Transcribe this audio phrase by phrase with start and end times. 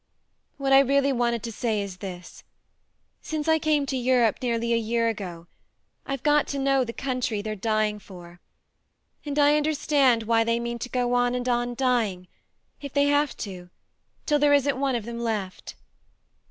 [0.57, 2.43] "What I really wanted to say is this.
[3.21, 5.45] Since I came to Europe, nearly a year ago,
[6.07, 8.41] I've got to know the country they're dying for
[9.27, 12.27] and I under stand why they mean to go on and on dying
[12.81, 13.69] if they have to
[14.25, 15.75] till there isn't one of them left.